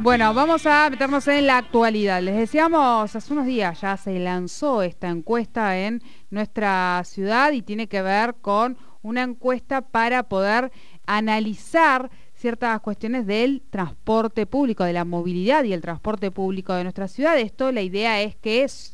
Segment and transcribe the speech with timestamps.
[0.00, 2.20] Bueno, vamos a meternos en la actualidad.
[2.20, 7.86] Les decíamos, hace unos días ya se lanzó esta encuesta en nuestra ciudad y tiene
[7.86, 10.72] que ver con una encuesta para poder
[11.06, 17.08] analizar ciertas cuestiones del transporte público, de la movilidad y el transporte público de nuestra
[17.08, 17.38] ciudad.
[17.38, 18.93] Esto, la idea es que es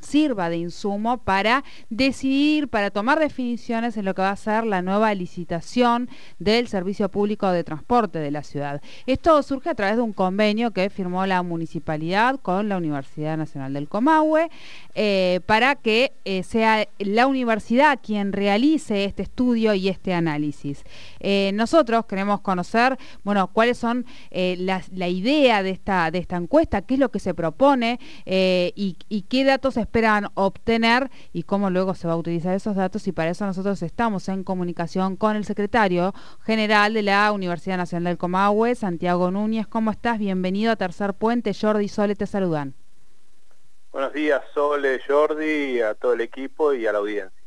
[0.00, 4.82] sirva de insumo para decidir, para tomar definiciones en lo que va a ser la
[4.82, 8.80] nueva licitación del servicio público de transporte de la ciudad.
[9.06, 13.72] Esto surge a través de un convenio que firmó la municipalidad con la Universidad Nacional
[13.74, 14.48] del Comahue
[14.94, 20.84] eh, para que eh, sea la universidad quien realice este estudio y este análisis.
[21.20, 26.94] Eh, nosotros queremos conocer, bueno, cuáles son la idea de esta, de esta encuesta, qué
[26.94, 32.06] es lo que se propone y, y qué datos esperan obtener y cómo luego se
[32.06, 36.14] va a utilizar esos datos y para eso nosotros estamos en comunicación con el secretario
[36.44, 39.66] general de la Universidad Nacional del Comahue, Santiago Núñez.
[39.66, 40.18] ¿Cómo estás?
[40.18, 41.52] Bienvenido a Tercer Puente.
[41.58, 42.74] Jordi y Sole te saludan.
[43.92, 47.39] Buenos días, Sole, Jordi, a todo el equipo y a la audiencia.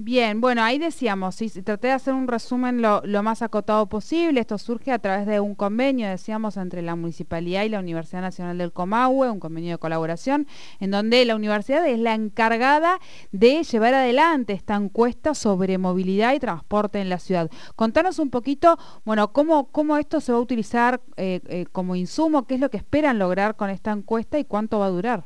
[0.00, 4.38] Bien, bueno, ahí decíamos, sí, traté de hacer un resumen lo, más acotado posible.
[4.38, 8.58] Esto surge a través de un convenio, decíamos, entre la Municipalidad y la Universidad Nacional
[8.58, 10.46] del Comahue, un convenio de colaboración,
[10.78, 13.00] en donde la universidad es la encargada
[13.32, 17.50] de llevar adelante esta encuesta sobre movilidad y transporte en la ciudad.
[17.74, 22.46] Contanos un poquito, bueno, cómo, cómo esto se va a utilizar eh, eh, como insumo,
[22.46, 25.24] qué es lo que esperan lograr con esta encuesta y cuánto va a durar.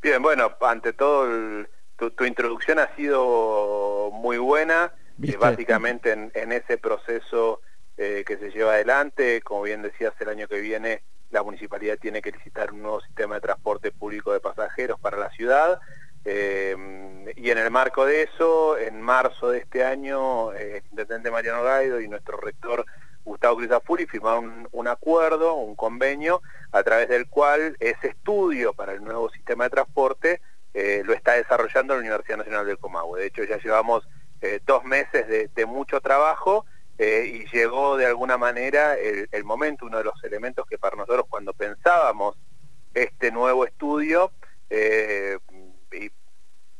[0.00, 1.68] Bien, bueno, ante todo el
[1.98, 7.60] tu, introducción ha sido muy buena, eh, básicamente en, ese proceso
[7.96, 12.22] eh, que se lleva adelante, como bien decías, el año que viene la municipalidad tiene
[12.22, 15.80] que licitar un nuevo sistema de transporte público de pasajeros para la ciudad.
[16.24, 16.74] Eh,
[17.36, 22.00] y en el marco de eso, en marzo de este año, el intendente Mariano Gaido
[22.00, 22.86] y nuestro rector
[23.24, 26.40] Gustavo Crisafuri firmaron un, acuerdo, un convenio,
[26.72, 30.40] a través del cual ese estudio para el nuevo sistema de transporte
[30.80, 33.18] eh, lo está desarrollando la Universidad Nacional del Comahue.
[33.18, 34.08] De hecho, ya llevamos
[34.40, 36.66] eh, dos meses de, mucho trabajo
[36.98, 41.26] eh, y llegó de alguna manera el, momento, uno de los elementos que para nosotros
[41.28, 42.36] cuando pensábamos
[42.94, 44.30] este nuevo estudio,
[44.70, 46.10] y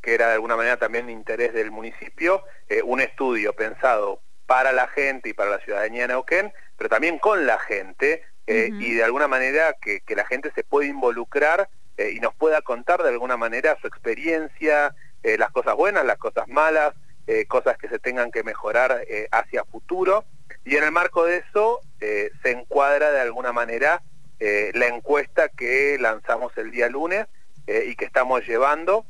[0.01, 2.45] que era de alguna manera también interés del municipio,
[2.84, 7.47] un estudio pensado para la gente y para la ciudadanía de Neuquén, pero también con
[7.47, 12.20] la gente, y de alguna manera que, que la gente se puede involucrar eh, y
[12.20, 14.94] nos pueda contar de alguna manera su experiencia,
[15.25, 16.94] eh, las cosas buenas, las cosas malas,
[17.26, 20.25] eh, cosas que se tengan que mejorar hacia futuro.
[20.64, 24.03] Y en el marco de eso se encuadra de alguna manera
[24.38, 27.26] la encuesta que lanzamos el día lunes
[27.66, 29.04] y que estamos llevando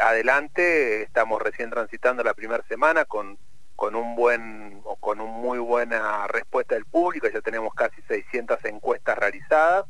[0.00, 1.02] adelante.
[1.02, 3.36] Estamos recién transitando la primera semana con
[3.76, 9.16] con un buen con un muy buena respuesta del público, ya tenemos casi 600 encuestas
[9.18, 9.86] realizadas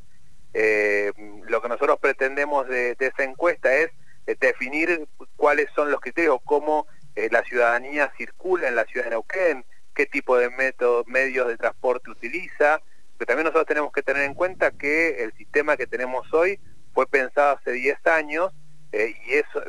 [0.53, 1.13] eh,
[1.49, 3.91] lo que nosotros pretendemos de, esa encuesta es
[4.27, 5.07] eh, definir
[5.37, 10.07] cuáles son los criterios, cómo eh, la ciudadanía circula en la ciudad de Neuquén, qué
[10.07, 12.81] tipo de método, medios de transporte utiliza,
[13.17, 16.59] pero también nosotros tenemos que tener en cuenta que el sistema que tenemos hoy
[16.95, 18.53] fue pensado hace 10 años
[18.93, 19.63] y eso,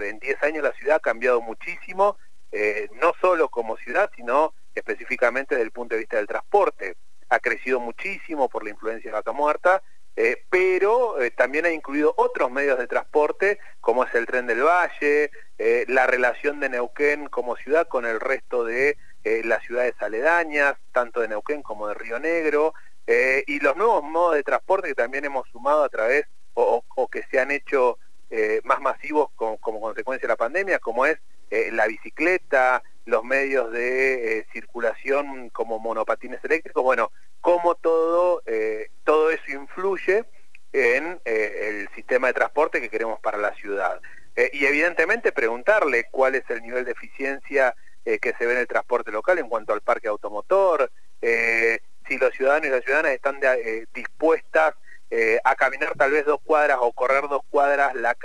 [0.00, 2.16] en 10 años la ciudad ha cambiado muchísimo,
[3.02, 6.96] no solo como ciudad, sino específicamente desde el punto de vista del transporte.
[7.28, 9.82] Ha crecido muchísimo por la influencia de Vaca Muerta
[10.14, 14.62] eh, pero eh, también ha incluido otros medios de transporte, como es el tren del
[14.62, 18.96] Valle, eh, la relación de Neuquén como ciudad con el resto de
[19.44, 22.74] las ciudades aledañas, tanto de Neuquén como de Río Negro,
[23.06, 27.38] y los nuevos modos de transporte que también hemos sumado a través o, que se
[27.38, 27.98] han hecho
[28.64, 31.20] más masivos como, consecuencia de la pandemia, como es
[31.70, 37.12] la bicicleta, los medios de circulación como monopatines eléctricos, bueno,
[37.42, 40.24] cómo todo, eh, todo eso influye
[40.72, 44.00] en eh, el sistema de transporte que queremos para la ciudad.
[44.36, 48.66] Eh, y evidentemente preguntarle cuál es el nivel de eficiencia que se ve en el
[48.66, 53.38] transporte local en cuanto al parque automotor, si los ciudadanos y las ciudadanas están
[53.94, 54.74] dispuestas
[55.44, 58.16] a caminar tal vez dos cuadras o correr dos cuadras la,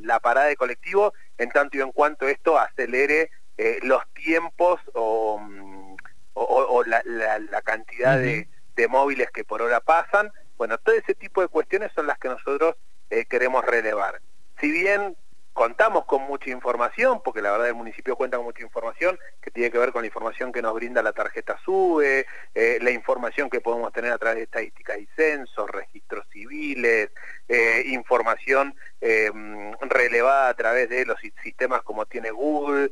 [0.00, 3.30] la, parada de colectivo, en tanto y en cuanto esto acelere
[3.82, 5.38] los tiempos o...
[5.38, 5.80] Mm,
[6.34, 8.48] o, la, cantidad de,
[8.88, 10.30] móviles que por hora pasan.
[10.56, 12.76] Bueno, todo ese tipo de cuestiones son las que nosotros
[13.10, 14.20] eh, queremos relevar.
[14.60, 15.16] Si bien
[15.52, 19.70] contamos con mucha información, porque la verdad el municipio cuenta con mucha información que tiene
[19.70, 22.24] que ver con la información que nos brinda la tarjeta SUBE,
[22.54, 27.10] eh, la información que podemos tener a través de estadísticas y censos, registros civiles,
[27.48, 28.74] eh, información
[29.80, 32.90] relevada a través de los sistemas como tiene Google,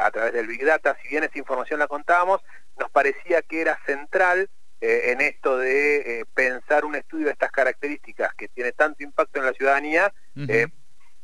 [0.00, 2.40] a través del Big Data, si bien esa información la contábamos,
[2.78, 4.48] nos parecía que era central
[4.80, 9.46] eh, en esto de pensar un estudio de estas características que tiene tanto impacto en
[9.46, 10.12] la ciudadanía,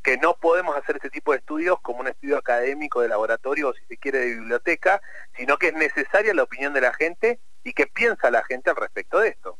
[0.04, 3.72] que no podemos hacer este tipo de estudios como un estudio académico de laboratorio o
[3.72, 5.00] si se quiere de biblioteca,
[5.34, 8.76] sino que es necesaria la opinión de la gente y que piensa la gente al
[8.76, 9.58] respecto de esto.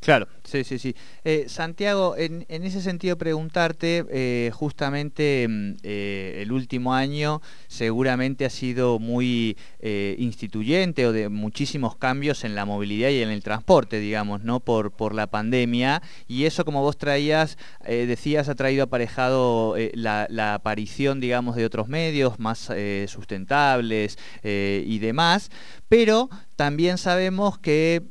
[0.00, 0.94] Claro, sí, sí, sí.
[1.24, 8.50] Eh, Santiago, en, ese sentido preguntarte, eh, justamente mm, eh, el último año seguramente ha
[8.50, 14.42] sido muy instituyente o de muchísimos cambios en la movilidad y en el transporte, digamos,
[14.42, 14.60] ¿no?
[14.60, 16.02] Por, por la pandemia.
[16.26, 17.56] Y eso, como vos traías,
[17.86, 22.70] decías, ha traído aparejado la, la, aparición, digamos, de otros medios más
[23.06, 25.50] sustentables y demás.
[25.88, 28.02] Pero también sabemos que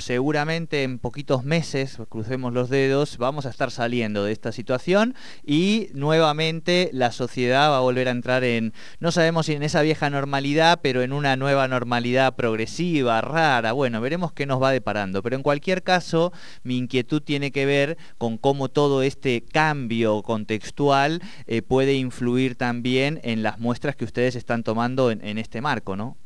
[0.00, 5.14] seguramente en poquitos meses, crucemos los dedos, vamos a estar saliendo de esta situación
[5.44, 9.82] y nuevamente la sociedad va a volver a entrar en, no sabemos si en esa
[9.82, 15.22] vieja normalidad, pero en una nueva normalidad progresiva, rara, bueno, veremos qué nos va deparando.
[15.22, 16.32] Pero en cualquier caso,
[16.62, 23.20] mi inquietud tiene que ver con cómo todo este cambio contextual eh, puede influir también
[23.22, 26.16] en las muestras que ustedes están tomando en, en este marco, ¿no?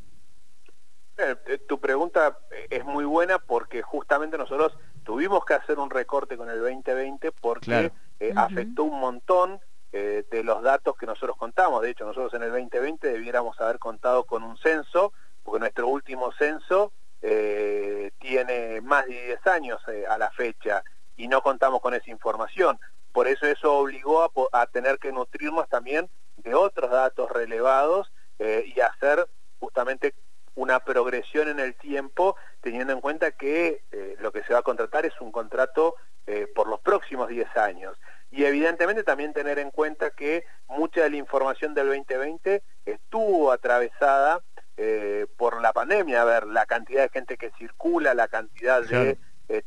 [1.17, 5.91] Eh, eh, tu pregunta eh, es muy buena porque justamente nosotros tuvimos que hacer un
[5.91, 7.93] recorte con el 2020 porque
[8.35, 9.61] afectó un montón
[9.93, 11.83] de los datos que nosotros contamos.
[11.83, 15.13] De hecho, nosotros en el 2020 debiéramos haber contado con un censo,
[15.45, 20.83] porque nuestro último censo tiene más de 10 años a la fecha
[21.17, 22.81] y no contamos con esa información.
[23.13, 28.11] Por eso eso obligó a, tener que nutrirnos también de otros datos relevados
[28.41, 29.29] y hacer
[29.61, 30.15] justamente
[30.55, 34.63] una progresión en el tiempo, teniendo en cuenta que eh, lo que se va a
[34.63, 35.97] contratar es un contrato
[36.27, 37.97] eh, por los próximos 10 años.
[38.31, 44.41] Y evidentemente también tener en cuenta que mucha de la información del 2020 estuvo atravesada
[44.77, 49.19] eh, por la pandemia, a ver, la cantidad de gente que circula, la cantidad de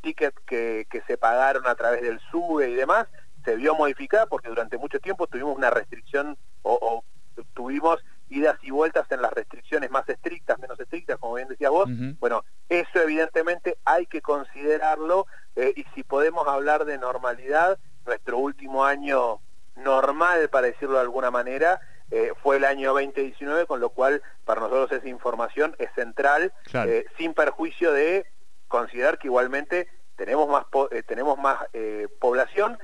[0.02, 3.08] tickets que, se pagaron a través del SUBE y demás,
[3.46, 7.04] se vio modificada porque durante mucho tiempo tuvimos una restricción o
[7.54, 11.90] tuvimos idas y vueltas en las restricciones más estrictas, menos estrictas, como bien decía vos.
[12.20, 18.86] Bueno, eso evidentemente hay que considerarlo eh, y si podemos hablar de normalidad, nuestro último
[18.86, 19.40] año
[19.76, 21.80] normal, para decirlo de alguna manera,
[22.12, 27.06] eh, fue el año 2019, con lo cual para nosotros esa información es central, eh,
[27.18, 28.26] sin perjuicio de
[28.68, 30.66] considerar que igualmente tenemos más,
[31.06, 31.60] tenemos más
[32.20, 32.78] población,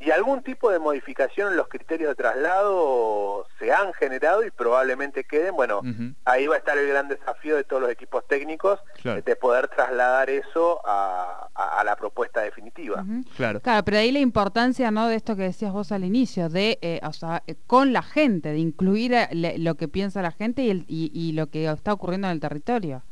[0.00, 5.24] y algún tipo de modificación en los criterios de traslado se han generado y probablemente
[5.24, 5.56] queden.
[5.56, 5.82] Bueno,
[6.24, 10.30] ahí va a estar el gran desafío de todos los equipos técnicos de poder trasladar
[10.30, 11.48] eso a,
[11.84, 13.04] la propuesta definitiva.
[13.36, 13.60] Claro.
[13.60, 15.08] Claro, pero ahí la importancia ¿no?
[15.08, 18.58] de esto que decías vos al inicio, de eh, o sea, con la gente, de
[18.58, 19.28] incluir eh,
[19.58, 23.02] lo que piensa la gente y, el, y lo que está ocurriendo en el territorio.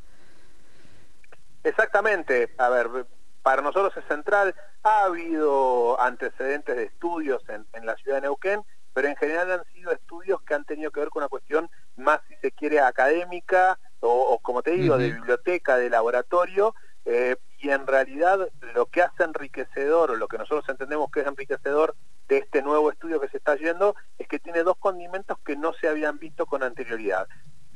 [1.66, 2.50] Exactamente.
[2.58, 2.88] A ver,
[3.46, 4.56] para nosotros es central.
[4.82, 8.60] Ha habido antecedentes de estudios en, la ciudad de Neuquén,
[8.92, 12.18] pero en general han sido estudios que han tenido que ver con una cuestión más,
[12.26, 17.86] si se quiere, académica o, como te digo, de biblioteca, de laboratorio, eh, y en
[17.86, 21.94] realidad lo que hace enriquecedor, o lo que nosotros entendemos que es enriquecedor
[22.26, 25.72] de este nuevo estudio que se está yendo, es que tiene dos condimentos que no
[25.74, 27.28] se habían visto con anterioridad.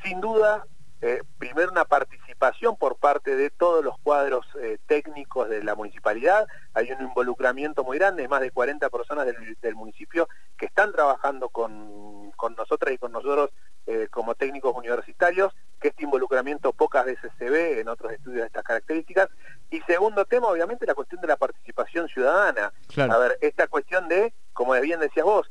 [0.03, 0.67] Sin duda,
[1.01, 2.30] eh, primero una participación
[2.79, 7.99] por parte de todos los cuadros eh, técnicos de la municipalidad, hay un involucramiento muy
[7.99, 13.13] grande, más de 40 personas del, municipio que están trabajando con, con, nosotras y con
[13.13, 13.51] nosotros
[13.87, 18.47] eh, como técnicos universitarios, que este involucramiento pocas veces se ve en otros estudios de
[18.47, 19.29] estas características.
[19.71, 22.73] Y segundo tema, obviamente, la cuestión de la participación ciudadana.
[22.97, 25.51] A ver, esta cuestión de, como bien decías vos,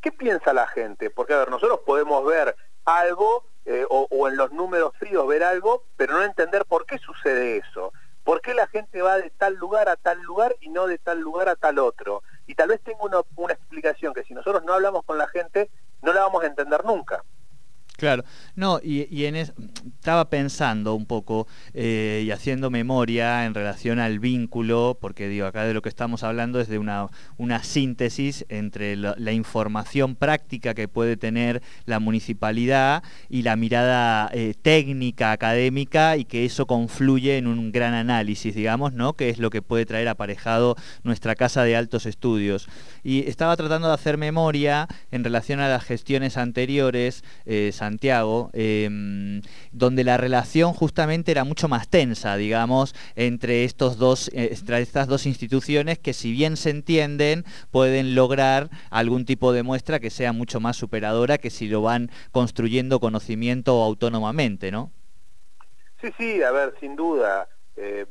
[0.00, 1.10] ¿qué piensa la gente?
[1.10, 5.84] Porque, a ver, nosotros podemos ver algo eh, o, en los números fríos ver algo,
[5.96, 7.92] pero no entender por qué sucede eso.
[8.24, 11.20] ¿Por qué la gente va de tal lugar a tal lugar y no de tal
[11.20, 12.22] lugar a tal otro?
[12.46, 15.70] Y tal vez tengo una, una explicación que si nosotros no hablamos con la gente,
[16.02, 17.24] no la vamos a entender nunca.
[18.00, 18.24] Claro,
[18.56, 24.96] no, y, en estaba pensando un poco eh, y haciendo memoria en relación al vínculo,
[24.98, 29.32] porque digo, acá de lo que estamos hablando es de una, una síntesis entre la,
[29.32, 36.46] información práctica que puede tener la municipalidad y la mirada eh, técnica, académica, y que
[36.46, 39.12] eso confluye en un gran análisis, digamos, ¿no?
[39.12, 42.66] Que es lo que puede traer aparejado nuestra casa de altos estudios.
[43.04, 49.42] Y estaba tratando de hacer memoria en relación a las gestiones anteriores, eh, Santiago, em,
[49.72, 55.26] donde la relación justamente era mucho más tensa, digamos, entre, estos dos, eh, estas dos
[55.26, 60.60] instituciones que si bien se entienden, pueden lograr algún tipo de muestra que sea mucho
[60.60, 64.92] más superadora que si lo van construyendo conocimiento autónomamente, ¿no?
[66.00, 67.48] Sí, sí, a ver, sin duda.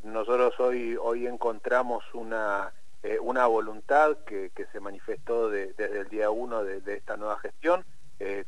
[0.04, 2.74] nosotros hoy, hoy encontramos una,
[3.22, 7.86] una voluntad que, se manifestó desde el día uno de, esta nueva gestión,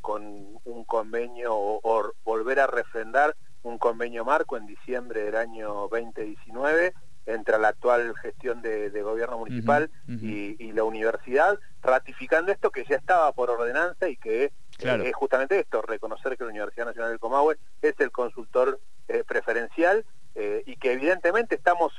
[0.02, 0.24] con
[0.66, 6.94] un convenio o, volver a refrendar un convenio marco en diciembre del año 2019
[7.26, 13.32] entre la actual gestión de, gobierno municipal Y, la universidad, ratificando esto que ya estaba
[13.34, 17.58] por ordenanza y que eh, es justamente esto, reconocer que la Universidad Nacional del Comahue
[17.82, 21.94] es el consultor eh, preferencial eh, y que evidentemente estamos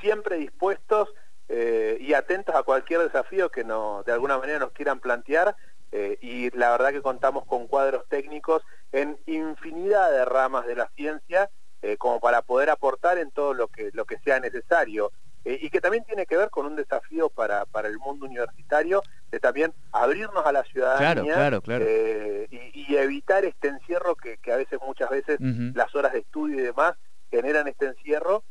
[0.00, 1.08] siempre dispuestos
[1.48, 5.54] y atentos a cualquier desafío que no, de alguna manera nos quieran plantear
[5.92, 8.62] y la verdad que contamos con cuadros técnicos
[8.92, 11.50] en infinidad de ramas de la ciencia
[11.82, 15.12] eh, como para poder aportar en todo lo que, lo que sea necesario.
[15.44, 19.02] Eh, y que también tiene que ver con un desafío para, para el mundo universitario
[19.30, 25.10] de también abrirnos a la ciudadanía eh, y, evitar este encierro que, a veces, muchas
[25.10, 25.38] veces,
[25.74, 26.94] las horas de estudio y demás
[27.30, 28.42] generan este encierro.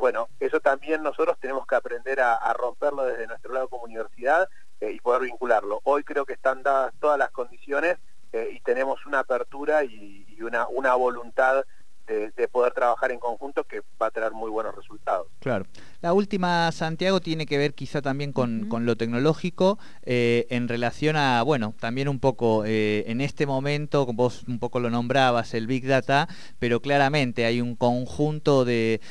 [0.00, 4.48] bueno, eso también nosotros tenemos que aprender a, romperlo desde nuestro lado como universidad
[4.80, 5.80] y poder vincularlo.
[5.84, 7.96] Hoy creo que están dadas todas las condiciones
[8.32, 11.64] y tenemos una apertura y, una, una voluntad
[12.06, 15.28] de, poder trabajar en conjunto que va a tener muy buenos resultados.
[15.40, 15.66] Claro.
[16.08, 21.42] La última, Santiago, tiene que ver quizá también con, lo tecnológico eh, en relación a,
[21.42, 25.66] bueno, también un poco eh, en este momento, como vos un poco lo nombrabas, el
[25.66, 26.26] Big Data,
[26.58, 29.02] pero claramente hay un conjunto de,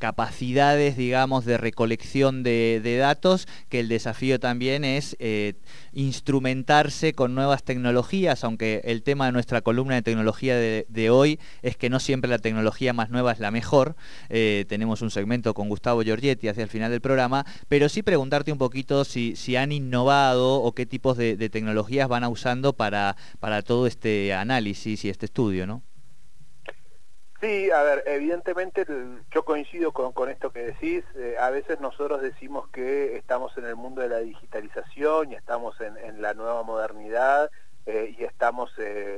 [0.00, 5.54] capacidades, digamos, de recolección de, datos, que el desafío también es eh,
[5.92, 11.38] instrumentarse con nuevas tecnologías, aunque el tema de nuestra columna de tecnología de, de hoy
[11.62, 13.94] es que no siempre la tecnología más nueva es la mejor.
[14.28, 18.58] Tenemos un segmento con Gustavo Giorgetti hacia el final del programa, pero sí preguntarte un
[18.58, 23.86] poquito si, si han innovado o qué tipos de, tecnologías van usando para, para todo
[23.86, 25.82] este análisis y este estudio, ¿no?
[27.40, 28.86] Sí, a ver, evidentemente
[29.30, 31.04] yo coincido con, esto que decís.
[31.16, 35.76] Eh, a veces nosotros decimos que estamos en el mundo de la digitalización y estamos
[35.80, 37.50] en, la nueva modernidad
[37.84, 38.70] eh, y estamos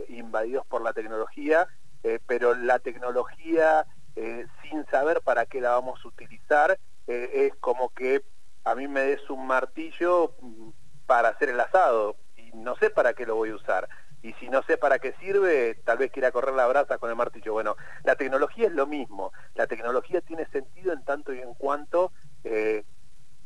[0.08, 1.68] invadidos por la tecnología
[2.06, 3.85] eh, pero la tecnología
[4.16, 8.23] eh, sin saber para qué la vamos a utilizar eh, es como que
[8.64, 10.70] a mí me des un martillo mm,
[11.06, 13.88] para hacer el asado y no sé para qué lo voy a usar.
[14.23, 17.16] Y si no sé para qué sirve, tal vez quiera correr la brasa con el
[17.16, 17.52] martillo.
[17.52, 19.32] Bueno, la tecnología es lo mismo.
[19.54, 22.11] La tecnología tiene sentido en tanto y en cuanto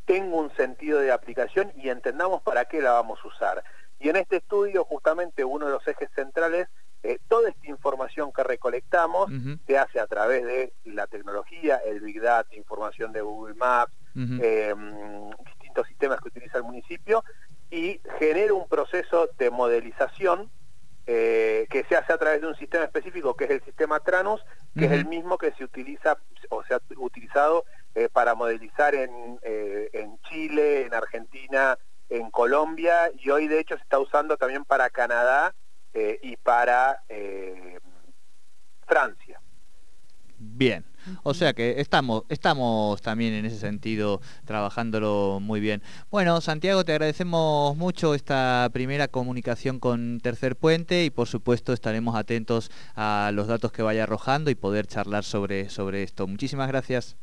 [0.07, 3.65] tenga un sentido de aplicación y entendamos para qué la vamos a usar.
[3.99, 6.69] Y en este estudio, justamente uno de los ejes centrales
[7.03, 9.31] eh, toda esta información que recolectamos
[9.67, 14.75] se hace a través de la tecnología, el Big Data, información de Google Maps, eh,
[15.47, 17.25] distintos sistemas que utiliza el municipio
[17.71, 20.51] y genera un proceso de modelización
[21.07, 24.45] eh, que se hace a través de un sistema específico que es el sistema Tranus,
[24.77, 26.19] que es el mismo que se utiliza
[26.51, 27.65] o se ha utilizado
[28.13, 31.79] para modelizar en, en Chile, en Argentina,
[32.11, 35.55] en Colombia y hoy de hecho se está usando también para Canadá
[35.95, 37.79] eh, y para eh,
[38.87, 39.41] Francia.
[40.43, 40.87] Bien,
[41.23, 45.83] o sea que estamos, estamos también en ese sentido trabajándolo muy bien.
[46.11, 52.17] Bueno, Santiago, te agradecemos mucho esta primera comunicación con Tercer Puente y por supuesto estaremos
[52.17, 56.27] atentos a los datos que vaya arrojando y poder charlar sobre, sobre esto.
[56.27, 57.19] Muchísimas gracias.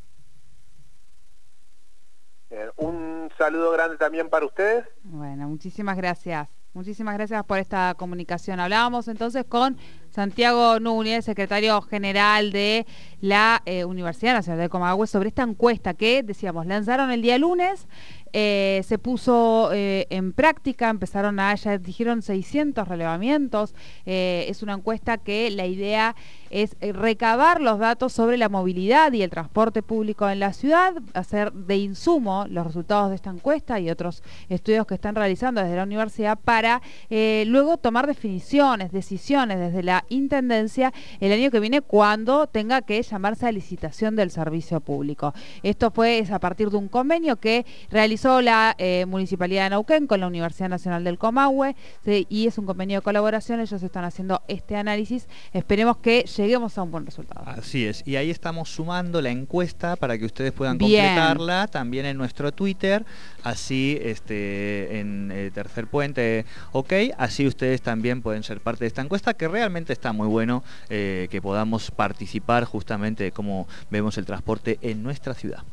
[2.76, 4.86] un saludo grande también para ustedes.
[5.04, 6.50] Bueno, muchísimas gracias.
[6.78, 8.60] Muchísimas gracias por esta comunicación.
[8.60, 9.78] Hablábamos entonces con
[10.18, 12.88] Santiago Núñez, secretario general de
[13.22, 17.88] la eh, Universidad Nacional de Comahue, sobre esta encuesta que, decíamos, lanzaron el día lunes,
[18.34, 23.74] eh, se puso eh, en práctica, empezaron a, ya dijeron 600 relevamientos.
[24.06, 26.16] es una encuesta que la idea
[26.50, 31.52] es recabar los datos sobre la movilidad y el transporte público en la ciudad, hacer
[31.54, 35.84] de insumo los resultados de esta encuesta y otros estudios que están realizando desde la
[35.84, 42.82] universidad para luego tomar definiciones, decisiones desde la Intendencia el año que viene cuando tenga
[42.82, 45.34] que llamarse a licitación del servicio público.
[45.64, 50.20] Esto fue a partir de un convenio que realizó la eh, Municipalidad de Neuquén con
[50.20, 51.76] la Universidad Nacional del Comahue
[52.30, 56.84] y es un convenio de colaboración, ellos están haciendo este análisis, esperemos que lleguemos a
[56.84, 57.46] un buen resultado.
[57.48, 62.18] Así es, y ahí estamos sumando la encuesta para que ustedes puedan completarla también en
[62.18, 63.06] nuestro Twitter,
[63.44, 69.02] así este en el tercer puente, ok, así ustedes también pueden ser parte de esta
[69.02, 74.26] encuesta que realmente está muy bueno eh, que podamos participar justamente de cómo vemos el
[74.26, 75.64] transporte en nuestra ciudad.